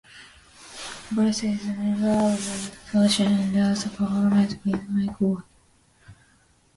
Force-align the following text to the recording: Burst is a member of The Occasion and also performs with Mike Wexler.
Burst 1.11 1.43
is 1.43 1.63
a 1.67 1.73
member 1.73 2.07
of 2.09 2.91
The 2.91 3.01
Occasion 3.05 3.33
and 3.55 3.67
also 3.67 3.87
performs 3.91 4.55
with 4.65 4.89
Mike 4.89 5.15
Wexler. 5.19 5.43